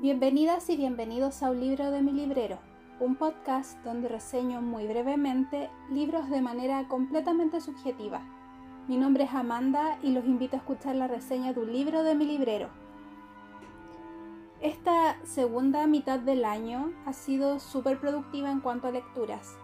Bienvenidas 0.00 0.70
y 0.70 0.78
bienvenidos 0.78 1.42
a 1.42 1.50
Un 1.50 1.60
libro 1.60 1.90
de 1.90 2.00
mi 2.00 2.12
librero, 2.12 2.58
un 3.00 3.16
podcast 3.16 3.76
donde 3.84 4.08
reseño 4.08 4.62
muy 4.62 4.86
brevemente 4.86 5.68
libros 5.90 6.30
de 6.30 6.40
manera 6.40 6.88
completamente 6.88 7.60
subjetiva. 7.60 8.22
Mi 8.88 8.96
nombre 8.96 9.24
es 9.24 9.34
Amanda 9.34 9.98
y 10.02 10.12
los 10.12 10.24
invito 10.24 10.56
a 10.56 10.60
escuchar 10.60 10.96
la 10.96 11.06
reseña 11.06 11.52
de 11.52 11.60
un 11.60 11.70
libro 11.70 12.02
de 12.02 12.14
mi 12.14 12.24
librero. 12.24 12.70
Esta 14.62 15.22
segunda 15.22 15.86
mitad 15.86 16.18
del 16.18 16.46
año 16.46 16.94
ha 17.04 17.12
sido 17.12 17.60
súper 17.60 18.00
productiva 18.00 18.50
en 18.50 18.60
cuanto 18.60 18.88
a 18.88 18.92
lecturas 18.92 19.58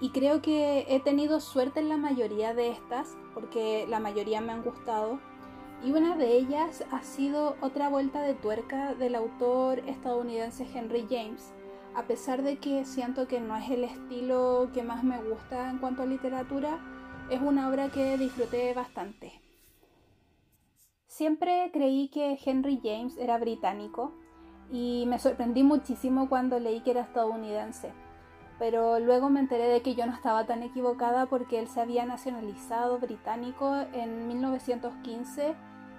y 0.00 0.10
creo 0.10 0.42
que 0.42 0.86
he 0.90 1.00
tenido 1.00 1.40
suerte 1.40 1.80
en 1.80 1.88
la 1.88 1.96
mayoría 1.96 2.54
de 2.54 2.70
estas 2.70 3.16
porque 3.34 3.86
la 3.88 3.98
mayoría 3.98 4.40
me 4.40 4.52
han 4.52 4.62
gustado 4.62 5.18
y 5.84 5.90
una 5.90 6.16
de 6.16 6.36
ellas 6.36 6.84
ha 6.92 7.02
sido 7.02 7.56
otra 7.60 7.88
vuelta 7.88 8.22
de 8.22 8.34
tuerca 8.34 8.94
del 8.94 9.16
autor 9.16 9.80
estadounidense 9.88 10.66
Henry 10.72 11.06
James, 11.10 11.52
a 11.94 12.04
pesar 12.04 12.42
de 12.42 12.58
que 12.58 12.84
siento 12.84 13.26
que 13.26 13.40
no 13.40 13.56
es 13.56 13.68
el 13.68 13.84
estilo 13.84 14.70
que 14.72 14.84
más 14.84 15.02
me 15.02 15.20
gusta 15.22 15.70
en 15.70 15.78
cuanto 15.78 16.02
a 16.02 16.06
literatura, 16.06 16.78
es 17.30 17.40
una 17.40 17.68
obra 17.68 17.88
que 17.88 18.16
disfruté 18.16 18.72
bastante. 18.74 19.40
Siempre 21.06 21.70
creí 21.72 22.08
que 22.08 22.38
Henry 22.42 22.80
James 22.82 23.16
era 23.18 23.36
británico 23.38 24.14
y 24.70 25.04
me 25.08 25.18
sorprendí 25.18 25.64
muchísimo 25.64 26.28
cuando 26.28 26.60
leí 26.60 26.80
que 26.80 26.92
era 26.92 27.02
estadounidense, 27.02 27.92
pero 28.58 29.00
luego 29.00 29.28
me 29.28 29.40
enteré 29.40 29.64
de 29.64 29.82
que 29.82 29.96
yo 29.96 30.06
no 30.06 30.14
estaba 30.14 30.46
tan 30.46 30.62
equivocada 30.62 31.26
porque 31.26 31.58
él 31.58 31.66
se 31.66 31.80
había 31.80 32.06
nacionalizado 32.06 32.98
británico 32.98 33.74
en 33.92 34.28
1915 34.28 35.54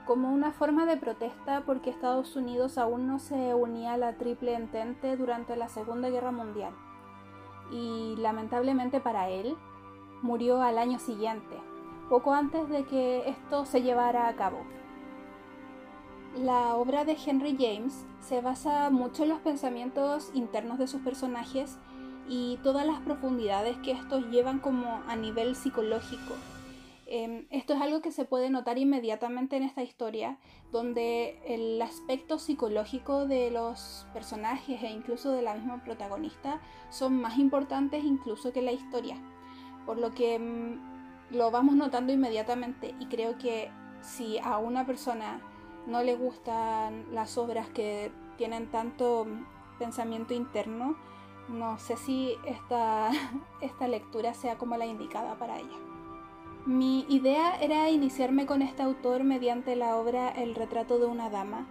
como 0.06 0.32
una 0.32 0.52
forma 0.52 0.86
de 0.86 0.98
protesta 0.98 1.64
porque 1.66 1.90
Estados 1.90 2.36
Unidos 2.36 2.78
aún 2.78 3.08
no 3.08 3.20
se 3.20 3.54
unía 3.54 3.94
a 3.94 3.98
la 3.98 4.18
Triple 4.18 4.56
Entente 4.56 5.16
durante 5.18 5.56
la 5.56 5.70
Segunda 5.70 6.10
Guerra 6.10 6.32
Mundial. 6.32 6.74
Y 7.72 8.16
lamentablemente 8.18 9.00
para 9.00 9.30
él, 9.30 9.56
murió 10.22 10.62
al 10.62 10.78
año 10.78 11.00
siguiente, 11.00 11.58
poco 12.10 12.34
antes 12.34 12.70
de 12.70 12.86
que 12.86 13.30
esto 13.30 13.66
se 13.66 13.82
llevara 13.82 14.28
a 14.28 14.36
cabo. 14.36 14.60
La 16.38 16.76
obra 16.76 17.06
de 17.06 17.18
Henry 17.24 17.56
James 17.60 18.06
se 18.20 18.42
basa 18.42 18.90
mucho 18.90 19.24
en 19.24 19.30
los 19.30 19.40
pensamientos 19.40 20.32
internos 20.34 20.80
de 20.80 20.88
sus 20.88 21.02
personajes 21.02 21.78
y 22.28 22.58
todas 22.64 22.86
las 22.86 23.00
profundidades 23.02 23.78
que 23.78 23.92
estos 23.92 24.26
llevan 24.28 24.60
como 24.60 25.02
a 25.08 25.16
nivel 25.16 25.56
psicológico 25.56 26.34
Em, 27.06 27.46
esto 27.50 27.74
es 27.74 27.82
algo 27.82 28.02
que 28.02 28.12
se 28.12 28.26
puede 28.26 28.50
notar 28.50 28.78
inmediatamente 28.78 29.58
en 29.58 29.64
esta 29.64 29.84
historia, 29.84 30.38
donde 30.72 31.40
el 31.46 31.82
aspecto 31.82 32.40
psicológico 32.40 33.26
de 33.28 33.52
los 33.52 34.08
personajes 34.14 34.82
e 34.84 34.90
incluso 34.90 35.32
de 35.32 35.42
la 35.42 35.54
misma 35.54 35.84
protagonista 35.84 36.62
son 36.90 37.20
más 37.20 37.38
importantes 37.38 38.04
incluso 38.04 38.54
que 38.54 38.62
la 38.62 38.72
historia, 38.72 39.18
por 39.86 39.98
lo 39.98 40.14
que 40.14 40.36
em, 40.36 40.80
lo 41.30 41.52
vamos 41.52 41.76
notando 41.76 42.14
inmediatamente 42.14 42.96
y 43.00 43.08
creo 43.08 43.38
que 43.38 43.70
si 44.02 44.38
a 44.40 44.58
una 44.58 44.86
persona 44.86 45.42
no 45.88 46.04
le 46.04 46.16
gustan 46.16 47.14
las 47.14 47.38
obras 47.38 47.68
que 47.70 48.12
tienen 48.38 48.72
tanto 48.72 49.28
pensamiento 49.78 50.34
interno, 50.34 50.96
no 51.50 51.78
sé 51.78 51.98
si 51.98 52.36
esta, 52.46 53.12
esta 53.62 53.88
lectura 53.88 54.34
sea 54.34 54.58
como 54.58 54.78
la 54.78 54.86
indicada 54.86 55.38
para 55.38 55.60
ella. 55.60 55.93
Mi 56.66 57.06
idea 57.10 57.60
era 57.60 57.90
iniciarme 57.90 58.46
con 58.46 58.62
este 58.62 58.84
autor 58.84 59.26
mediante 59.26 59.76
la 59.76 59.98
obra 59.98 60.30
El 60.30 60.56
retrato 60.56 60.98
de 60.98 61.06
una 61.06 61.30
dama, 61.30 61.68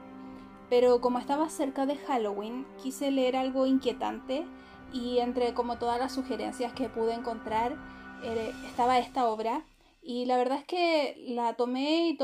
pero 0.68 1.00
como 1.00 1.18
estaba 1.18 1.48
cerca 1.48 1.86
de 1.86 1.96
Halloween, 1.96 2.66
quise 2.82 3.10
leer 3.10 3.36
algo 3.36 3.64
inquietante 3.64 4.44
y 4.92 5.20
entre 5.20 5.54
como 5.54 5.78
todas 5.78 5.98
las 5.98 6.12
sugerencias 6.12 6.74
que 6.74 6.90
pude 6.90 7.14
encontrar 7.14 7.74
eh, 8.22 8.52
estaba 8.66 8.98
esta 8.98 9.28
obra 9.28 9.64
y 10.02 10.26
la 10.26 10.36
verdad 10.36 10.58
es 10.58 10.64
que 10.64 11.24
la 11.26 11.54
tomé 11.54 12.10
y 12.10 12.18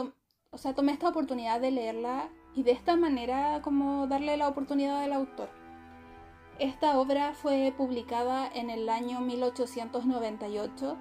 o 0.50 0.58
sea, 0.58 0.74
tomé 0.74 0.92
esta 0.92 1.08
oportunidad 1.08 1.62
de 1.62 1.70
leerla 1.70 2.28
y 2.54 2.64
de 2.64 2.72
esta 2.72 2.96
manera 2.96 3.62
como 3.62 4.06
darle 4.08 4.36
la 4.36 4.46
oportunidad 4.46 5.00
al 5.00 5.14
autor. 5.14 5.48
Esta 6.58 6.98
obra 6.98 7.32
fue 7.32 7.72
publicada 7.74 8.46
en 8.52 8.68
el 8.68 8.90
año 8.90 9.20
1898 9.20 10.98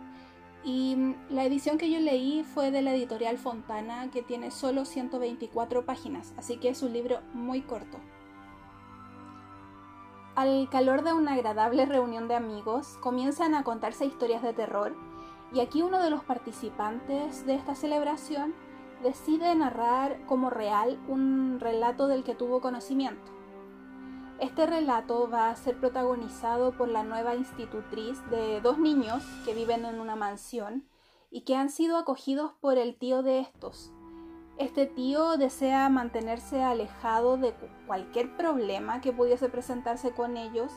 y 0.67 1.16
la 1.29 1.45
edición 1.45 1.78
que 1.78 1.89
yo 1.89 1.97
leí 2.01 2.44
fue 2.44 2.72
de 2.72 2.81
la 2.81 2.94
editorial 2.94 3.38
Fontana, 3.38 4.11
que 4.11 4.22
tiene 4.22 4.51
solo 4.51 4.83
124 4.83 5.85
páginas, 5.85 6.33
así 6.35 6.57
que 6.57 6.67
es 6.67 6.83
un 6.83 6.91
libro 6.91 7.22
muy 7.33 7.61
corto. 7.61 7.97
Al 10.35 10.69
calor 10.69 11.03
de 11.03 11.13
una 11.13 11.35
agradable 11.35 11.85
reunión 11.85 12.28
de 12.28 12.35
amigos, 12.35 12.97
comienzan 13.00 13.55
a 13.55 13.63
contarse 13.63 14.05
historias 14.05 14.44
de 14.44 14.51
terror, 14.51 14.94
y 15.53 15.61
aquí 15.61 15.81
uno 15.83 16.03
de 16.03 16.09
los 16.09 16.25
participantes 16.25 17.45
de 17.45 17.55
esta 17.55 17.73
celebración 17.73 18.53
decide 19.01 19.55
narrar 19.55 20.19
como 20.25 20.49
real 20.49 20.99
un 21.07 21.61
relato 21.61 22.07
del 22.07 22.25
que 22.25 22.35
tuvo 22.35 22.59
conocimiento. 22.59 23.36
Este 24.39 24.67
relato 24.67 25.27
va 25.27 25.49
a 25.49 25.55
ser 25.55 25.79
protagonizado 25.79 26.71
por 26.71 26.89
la 26.89 27.03
nueva 27.03 27.33
institutriz 27.33 28.21
de 28.29 28.61
dos 28.61 28.77
niños 28.77 29.23
que 29.45 29.55
viven 29.55 29.83
en 29.83 29.99
una 29.99 30.15
mansión 30.15 30.87
y 31.31 31.41
que 31.41 31.55
han 31.55 31.71
sido 31.71 31.97
acogidos 31.97 32.51
por 32.61 32.77
el 32.77 32.95
tío 32.97 33.23
de 33.23 33.39
estos. 33.39 33.91
Este 34.59 34.85
tío 34.85 35.37
desea 35.37 35.89
mantenerse 35.89 36.61
alejado 36.61 37.37
de 37.37 37.55
cualquier 37.87 38.37
problema 38.37 39.01
que 39.01 39.11
pudiese 39.11 39.49
presentarse 39.49 40.11
con 40.11 40.37
ellos 40.37 40.71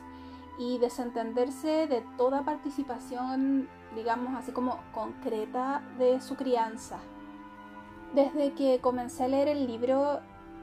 y 0.58 0.78
desentenderse 0.78 1.86
de 1.86 2.02
toda 2.16 2.44
participación, 2.46 3.68
digamos 3.94 4.34
así 4.38 4.52
como 4.52 4.80
concreta, 4.94 5.82
de 5.98 6.20
su 6.22 6.34
crianza. 6.34 6.98
Desde 8.14 8.54
que 8.54 8.80
comencé 8.80 9.24
a 9.24 9.28
leer 9.28 9.48
el 9.48 9.66
libro 9.66 10.20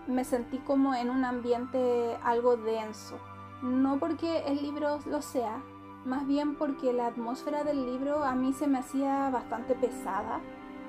me 0.08 0.24
sentí 0.24 0.58
como 0.60 0.96
en 0.96 1.10
un 1.10 1.26
ambiente 1.26 2.18
algo 2.24 2.58
denso. 2.58 3.18
No 3.62 4.00
porque 4.00 4.44
el 4.48 4.62
libro 4.62 5.00
lo 5.06 5.22
sea, 5.22 5.62
más 6.06 6.26
bien 6.28 6.56
porque 6.56 6.94
la 6.94 7.08
atmósfera 7.08 7.64
del 7.64 7.86
libro 7.86 8.24
a 8.24 8.36
mí 8.36 8.54
se 8.54 8.68
me 8.68 8.80
hacía 8.80 9.30
bastante 9.30 9.76
pesada, 9.76 10.40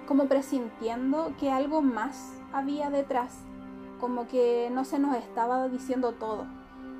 como 0.07 0.27
presintiendo 0.27 1.33
que 1.39 1.51
algo 1.51 1.83
más 1.83 2.41
había 2.53 2.91
detrás, 2.91 3.45
como 4.01 4.29
que 4.29 4.71
no 4.73 4.85
se 4.85 4.99
nos 4.99 5.17
estaba 5.17 5.69
diciendo 5.69 6.13
todo. 6.13 6.47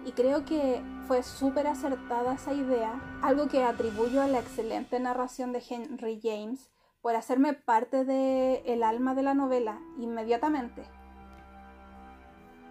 Y 0.05 0.13
creo 0.13 0.45
que 0.45 0.83
fue 1.07 1.23
súper 1.23 1.67
acertada 1.67 2.35
esa 2.35 2.53
idea, 2.53 3.01
algo 3.23 3.49
que 3.49 3.65
atribuyo 3.65 4.23
a 4.23 4.27
la 4.27 4.41
excelente 4.41 4.99
narración 5.01 5.53
de 5.53 5.63
Henry 5.69 6.21
James 6.23 6.71
por 7.03 7.15
hacerme 7.15 7.53
parte 7.53 8.05
del 8.05 8.63
el 8.65 8.83
alma 8.83 9.15
de 9.15 9.23
la 9.23 9.35
novela 9.35 9.81
inmediatamente. 9.99 10.83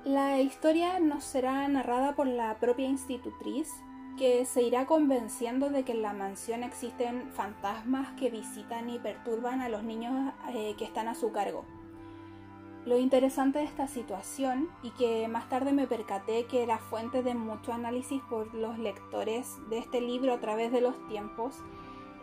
La 0.07 0.39
historia 0.39 1.01
nos 1.01 1.25
será 1.25 1.67
narrada 1.67 2.15
por 2.15 2.27
la 2.27 2.57
propia 2.61 2.87
institutriz, 2.87 3.69
que 4.17 4.45
se 4.45 4.61
irá 4.61 4.85
convenciendo 4.85 5.69
de 5.69 5.83
que 5.83 5.91
en 5.91 6.01
la 6.01 6.13
mansión 6.13 6.63
existen 6.63 7.29
fantasmas 7.33 8.13
que 8.13 8.29
visitan 8.29 8.89
y 8.89 8.99
perturban 8.99 9.59
a 9.59 9.67
los 9.67 9.83
niños 9.83 10.33
eh, 10.53 10.75
que 10.77 10.85
están 10.85 11.09
a 11.09 11.13
su 11.13 11.33
cargo. 11.33 11.65
Lo 12.85 12.97
interesante 12.97 13.59
de 13.59 13.65
esta 13.65 13.89
situación, 13.89 14.69
y 14.81 14.91
que 14.91 15.27
más 15.27 15.49
tarde 15.49 15.73
me 15.73 15.87
percaté 15.87 16.45
que 16.45 16.63
era 16.63 16.77
fuente 16.77 17.21
de 17.21 17.35
mucho 17.35 17.73
análisis 17.73 18.21
por 18.29 18.53
los 18.53 18.79
lectores 18.79 19.57
de 19.69 19.79
este 19.79 19.99
libro 19.99 20.35
a 20.35 20.39
través 20.39 20.71
de 20.71 20.79
los 20.79 20.95
tiempos, 21.09 21.57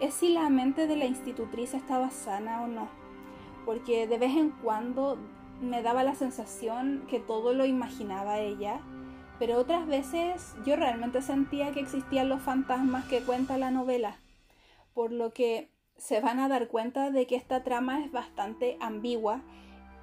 es 0.01 0.15
si 0.15 0.31
la 0.31 0.49
mente 0.49 0.87
de 0.87 0.97
la 0.97 1.05
institutriz 1.05 1.75
estaba 1.75 2.09
sana 2.09 2.63
o 2.63 2.67
no, 2.67 2.89
porque 3.67 4.07
de 4.07 4.17
vez 4.17 4.35
en 4.39 4.53
cuando 4.53 5.19
me 5.61 5.83
daba 5.83 6.05
la 6.05 6.15
sensación 6.15 7.05
que 7.09 7.21
todo 7.21 7.53
lo 7.55 7.65
imaginaba 7.65 8.39
ella, 8.39 8.81
pero 9.39 9.59
otras 9.59 9.87
veces 9.87 10.55
yo 10.65 10.77
realmente 10.77 11.23
sentía 11.23 11.73
que 11.73 11.81
existían 11.81 12.29
los 12.29 12.43
fantasmas 12.43 13.07
que 13.07 13.23
cuenta 13.23 13.59
la 13.59 13.71
novela, 13.71 14.19
por 14.95 15.13
lo 15.13 15.33
que 15.33 15.71
se 15.97 16.21
van 16.21 16.41
a 16.41 16.49
dar 16.49 16.69
cuenta 16.69 17.11
de 17.11 17.27
que 17.27 17.37
esta 17.37 17.63
trama 17.63 18.05
es 18.05 18.11
bastante 18.11 18.77
ambigua 18.81 19.43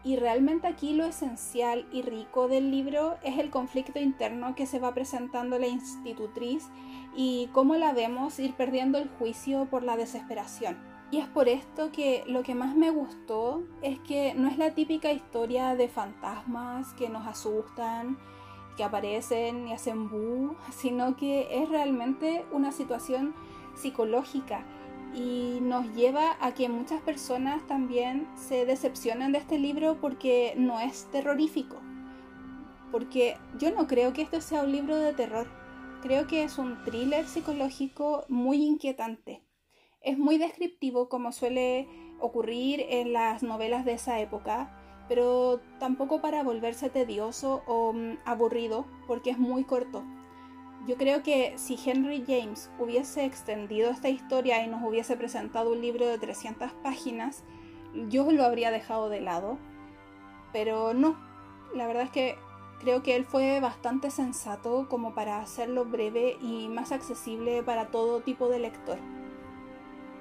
y 0.04 0.16
realmente 0.16 0.68
aquí 0.68 0.94
lo 0.94 1.06
esencial 1.06 1.88
y 1.92 2.02
rico 2.02 2.48
del 2.48 2.72
libro 2.72 3.18
es 3.24 3.38
el 3.38 3.52
conflicto 3.52 4.00
interno 4.00 4.56
que 4.56 4.66
se 4.66 4.80
va 4.80 4.94
presentando 4.94 5.60
la 5.60 5.68
institutriz 5.68 6.68
y 7.16 7.50
cómo 7.54 7.76
la 7.76 7.94
vemos 7.94 8.40
ir 8.40 8.54
perdiendo 8.54 8.98
el 8.98 9.10
juicio 9.10 9.68
por 9.70 9.84
la 9.84 9.98
desesperación. 9.98 10.91
Y 11.12 11.18
es 11.18 11.28
por 11.28 11.50
esto 11.50 11.92
que 11.92 12.24
lo 12.26 12.42
que 12.42 12.56
más 12.56 12.74
me 12.76 12.90
gustó 12.90 13.64
es 13.82 14.00
que 14.00 14.34
no 14.34 14.48
es 14.48 14.58
la 14.58 14.74
típica 14.74 15.12
historia 15.12 15.76
de 15.76 15.90
fantasmas 15.90 16.94
que 16.94 17.10
nos 17.10 17.28
asustan, 17.28 18.18
que 18.78 18.86
aparecen 18.86 19.68
y 19.68 19.74
hacen 19.74 20.10
bu, 20.10 20.56
sino 20.72 21.18
que 21.18 21.62
es 21.62 21.70
realmente 21.70 22.46
una 22.54 22.72
situación 22.72 23.36
psicológica 23.76 24.66
y 25.14 25.60
nos 25.62 25.94
lleva 25.94 26.38
a 26.40 26.54
que 26.54 26.70
muchas 26.70 27.02
personas 27.02 27.68
también 27.68 28.30
se 28.36 28.66
decepcionen 28.66 29.34
de 29.34 29.40
este 29.40 29.60
libro 29.60 29.98
porque 30.00 30.54
no 30.58 30.80
es 30.80 31.10
terrorífico. 31.12 31.78
porque 32.92 33.38
yo 33.58 33.72
no 33.72 33.88
creo 33.88 34.12
que 34.12 34.22
esto 34.22 34.42
sea 34.42 34.64
un 34.64 34.72
libro 34.74 34.98
de 34.98 35.14
terror. 35.14 35.48
Creo 36.02 36.28
que 36.28 36.44
es 36.44 36.58
un 36.58 36.84
thriller 36.84 37.26
psicológico 37.26 38.26
muy 38.28 38.64
inquietante. 38.64 39.42
Es 40.02 40.18
muy 40.18 40.40
descriptivo 40.40 41.10
como 41.10 41.32
suele 41.32 41.88
ocurrir 42.20 42.84
en 42.90 43.14
las 43.14 43.44
novelas 43.44 43.86
de 43.86 43.94
esa 43.94 44.20
época, 44.20 44.76
pero 45.08 45.60
tampoco 45.80 46.22
para 46.22 46.42
volverse 46.42 46.90
tedioso 46.90 47.62
o 47.68 47.94
mm, 47.94 48.18
aburrido, 48.26 48.86
porque 49.06 49.30
es 49.30 49.38
muy 49.38 49.64
corto. 49.64 50.04
Yo 50.88 50.98
creo 50.98 51.22
que 51.22 51.54
si 51.58 51.78
Henry 51.86 52.24
James 52.26 52.72
hubiese 52.80 53.26
extendido 53.26 53.92
esta 53.92 54.10
historia 54.10 54.66
y 54.66 54.68
nos 54.68 54.82
hubiese 54.84 55.16
presentado 55.16 55.72
un 55.72 55.82
libro 55.82 56.08
de 56.08 56.18
300 56.18 56.72
páginas, 56.82 57.44
yo 58.10 58.32
lo 58.32 58.44
habría 58.44 58.72
dejado 58.72 59.08
de 59.08 59.22
lado. 59.22 59.60
Pero 60.52 60.96
no, 60.96 61.16
la 61.76 61.86
verdad 61.86 62.04
es 62.04 62.10
que 62.10 62.36
creo 62.80 63.04
que 63.04 63.16
él 63.16 63.26
fue 63.26 63.60
bastante 63.60 64.10
sensato 64.10 64.90
como 64.90 65.14
para 65.14 65.40
hacerlo 65.40 65.86
breve 65.86 66.38
y 66.42 66.68
más 66.70 66.92
accesible 66.92 67.62
para 67.62 67.92
todo 67.92 68.22
tipo 68.22 68.50
de 68.50 68.58
lector. 68.58 68.98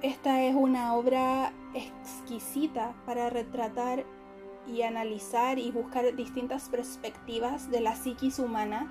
Esta 0.02 0.43
es 0.44 0.55
una 0.55 0.94
obra 0.94 1.52
exquisita 1.75 2.94
para 3.05 3.29
retratar 3.29 4.06
y 4.67 4.81
analizar 4.81 5.58
y 5.58 5.70
buscar 5.73 6.17
distintas 6.17 6.70
perspectivas 6.70 7.70
de 7.70 7.81
la 7.81 7.94
psiquis 7.94 8.38
humana 8.38 8.91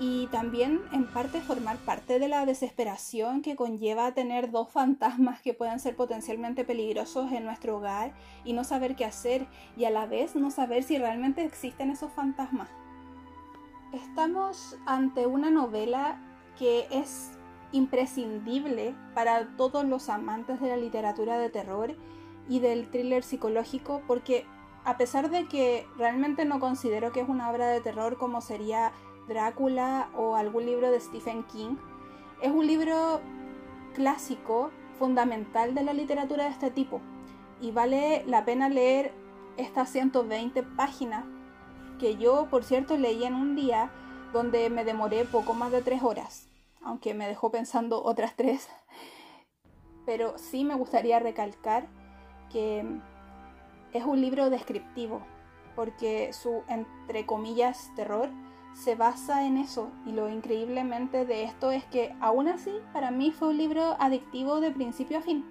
y 0.00 0.26
también 0.28 0.80
en 0.92 1.06
parte 1.06 1.40
formar 1.40 1.76
parte 1.76 2.18
de 2.18 2.26
la 2.26 2.44
desesperación 2.44 3.40
que 3.40 3.54
conlleva 3.54 4.14
tener 4.14 4.50
dos 4.50 4.68
fantasmas 4.68 5.40
que 5.40 5.54
pueden 5.54 5.78
ser 5.78 5.94
potencialmente 5.94 6.64
peligrosos 6.64 7.30
en 7.30 7.44
nuestro 7.44 7.76
hogar 7.76 8.12
y 8.44 8.52
no 8.52 8.64
saber 8.64 8.96
qué 8.96 9.04
hacer 9.04 9.46
y 9.76 9.84
a 9.84 9.90
la 9.90 10.06
vez 10.06 10.34
no 10.34 10.50
saber 10.50 10.82
si 10.82 10.98
realmente 10.98 11.44
existen 11.44 11.90
esos 11.90 12.10
fantasmas. 12.12 12.68
Estamos 13.92 14.76
ante 14.86 15.24
una 15.26 15.50
novela 15.50 16.20
que 16.58 16.88
es 16.90 17.38
imprescindible 17.72 18.94
para 19.14 19.56
todos 19.56 19.84
los 19.84 20.08
amantes 20.08 20.60
de 20.60 20.68
la 20.68 20.76
literatura 20.76 21.38
de 21.38 21.50
terror 21.50 21.96
y 22.48 22.60
del 22.60 22.90
thriller 22.90 23.22
psicológico 23.22 24.02
porque 24.06 24.46
a 24.84 24.96
pesar 24.96 25.30
de 25.30 25.46
que 25.46 25.86
realmente 25.96 26.44
no 26.44 26.60
considero 26.60 27.12
que 27.12 27.20
es 27.20 27.28
una 27.28 27.50
obra 27.50 27.68
de 27.68 27.80
terror 27.80 28.18
como 28.18 28.40
sería 28.40 28.92
Drácula 29.28 30.08
o 30.16 30.34
algún 30.34 30.66
libro 30.66 30.90
de 30.90 30.98
Stephen 30.98 31.44
King, 31.44 31.76
es 32.42 32.50
un 32.50 32.66
libro 32.66 33.20
clásico, 33.94 34.70
fundamental 34.98 35.74
de 35.74 35.84
la 35.84 35.92
literatura 35.92 36.44
de 36.44 36.50
este 36.50 36.70
tipo 36.70 37.00
y 37.60 37.70
vale 37.70 38.24
la 38.26 38.44
pena 38.44 38.68
leer 38.68 39.12
estas 39.56 39.90
120 39.90 40.62
páginas 40.62 41.24
que 41.98 42.16
yo, 42.16 42.48
por 42.50 42.64
cierto, 42.64 42.96
leí 42.96 43.24
en 43.24 43.34
un 43.34 43.54
día 43.54 43.90
donde 44.32 44.70
me 44.70 44.84
demoré 44.84 45.24
poco 45.24 45.54
más 45.54 45.70
de 45.70 45.82
tres 45.82 46.02
horas, 46.02 46.48
aunque 46.84 47.14
me 47.14 47.28
dejó 47.28 47.50
pensando 47.50 48.02
otras 48.02 48.34
tres. 48.36 48.68
Pero 50.06 50.36
sí 50.36 50.64
me 50.64 50.74
gustaría 50.74 51.18
recalcar 51.18 51.88
que 52.50 52.84
es 53.92 54.04
un 54.04 54.20
libro 54.20 54.50
descriptivo, 54.50 55.22
porque 55.76 56.32
su, 56.32 56.62
entre 56.68 57.26
comillas, 57.26 57.90
terror 57.94 58.30
se 58.74 58.94
basa 58.94 59.46
en 59.46 59.56
eso. 59.56 59.90
Y 60.06 60.12
lo 60.12 60.28
increíblemente 60.28 61.24
de 61.24 61.44
esto 61.44 61.70
es 61.70 61.84
que, 61.84 62.14
aún 62.20 62.48
así, 62.48 62.72
para 62.92 63.10
mí 63.10 63.30
fue 63.30 63.48
un 63.48 63.58
libro 63.58 63.96
adictivo 63.98 64.60
de 64.60 64.70
principio 64.70 65.18
a 65.18 65.22
fin. 65.22 65.44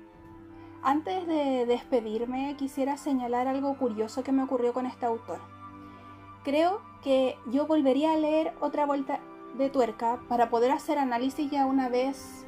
Antes 0.84 1.28
de 1.28 1.66
despedirme, 1.68 2.56
quisiera 2.58 2.98
señalar 2.98 3.48
algo 3.48 3.78
curioso 3.78 4.24
que 4.24 4.32
me 4.32 4.44
ocurrió 4.44 4.74
con 4.74 4.88
este 4.88 5.06
autor. 5.06 5.40
Creo 6.44 6.82
que 7.04 7.38
yo 7.48 7.68
volvería 7.68 8.14
a 8.14 8.18
leer 8.18 8.54
otra 8.62 8.88
vuelta 8.88 9.20
de 9.58 9.70
tuerca 9.70 10.20
para 10.28 10.50
poder 10.50 10.72
hacer 10.72 10.98
análisis 10.98 11.50
ya 11.52 11.66
una 11.66 11.90
vez 11.90 12.46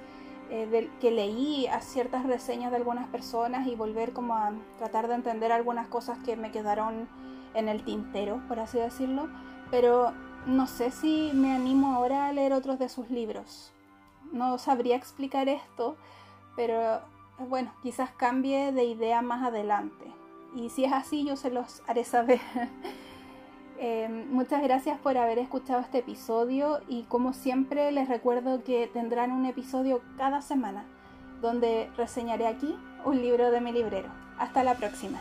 eh, 0.49 0.89
que 1.01 1.11
leí 1.11 1.67
a 1.67 1.81
ciertas 1.81 2.25
reseñas 2.25 2.71
de 2.71 2.77
algunas 2.77 3.07
personas 3.07 3.67
y 3.67 3.75
volver 3.75 4.13
como 4.13 4.35
a 4.35 4.51
tratar 4.77 5.07
de 5.07 5.15
entender 5.15 5.51
algunas 5.51 5.87
cosas 5.87 6.19
que 6.19 6.35
me 6.35 6.51
quedaron 6.51 7.07
en 7.53 7.69
el 7.69 7.83
tintero, 7.83 8.41
por 8.47 8.59
así 8.59 8.77
decirlo. 8.77 9.29
Pero 9.71 10.13
no 10.45 10.67
sé 10.67 10.91
si 10.91 11.31
me 11.33 11.53
animo 11.53 11.95
ahora 11.95 12.27
a 12.27 12.33
leer 12.33 12.53
otros 12.53 12.77
de 12.77 12.89
sus 12.89 13.09
libros. 13.09 13.71
No 14.31 14.57
sabría 14.57 14.95
explicar 14.95 15.47
esto, 15.49 15.95
pero 16.55 17.01
bueno, 17.39 17.73
quizás 17.81 18.11
cambie 18.11 18.71
de 18.71 18.83
idea 18.83 19.21
más 19.21 19.43
adelante. 19.43 20.05
Y 20.55 20.69
si 20.69 20.85
es 20.85 20.93
así, 20.93 21.25
yo 21.25 21.35
se 21.35 21.49
los 21.49 21.81
haré 21.87 22.03
saber. 22.03 22.39
Eh, 23.79 24.07
muchas 24.29 24.61
gracias 24.61 24.99
por 24.99 25.17
haber 25.17 25.39
escuchado 25.39 25.81
este 25.81 25.99
episodio 25.99 26.79
y 26.87 27.03
como 27.03 27.33
siempre 27.33 27.91
les 27.91 28.07
recuerdo 28.07 28.63
que 28.63 28.89
tendrán 28.93 29.31
un 29.31 29.45
episodio 29.45 30.01
cada 30.17 30.41
semana 30.41 30.85
donde 31.41 31.89
reseñaré 31.97 32.47
aquí 32.47 32.75
un 33.05 33.21
libro 33.21 33.51
de 33.51 33.61
mi 33.61 33.71
librero. 33.71 34.09
Hasta 34.37 34.63
la 34.63 34.75
próxima. 34.75 35.19